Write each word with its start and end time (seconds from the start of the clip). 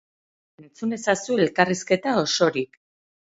Entzun 0.61 0.95
ezazu 0.97 1.37
elkarrizketa 1.45 2.17
osorik. 2.25 2.81